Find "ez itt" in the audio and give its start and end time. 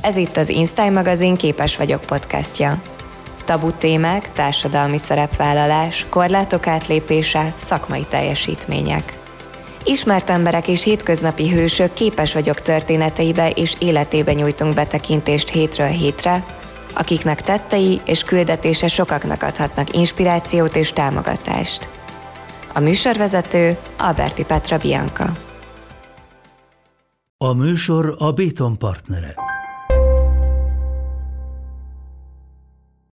0.00-0.36